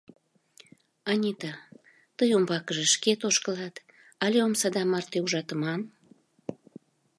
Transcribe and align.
—Анита, 1.11 1.53
тый 2.17 2.29
умбакыже 2.37 2.85
шкет 2.93 3.21
ошкылат 3.27 3.75
але 4.25 4.37
омсада 4.45 4.83
марте 4.91 5.17
ужатыман? 5.25 5.81